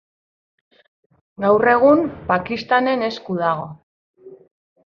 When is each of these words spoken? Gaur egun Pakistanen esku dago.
Gaur 1.45 1.71
egun 1.75 2.01
Pakistanen 2.31 3.07
esku 3.11 3.39
dago. 3.45 3.71